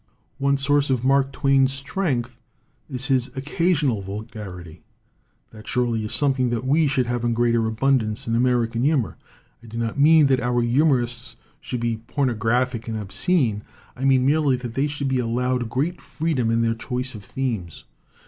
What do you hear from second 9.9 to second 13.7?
mean that our hu morists should be pornographic and obscene;